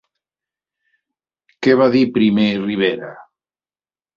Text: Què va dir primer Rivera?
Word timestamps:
Què 1.67 1.75
va 1.83 1.91
dir 1.99 2.03
primer 2.17 2.49
Rivera? 2.65 3.13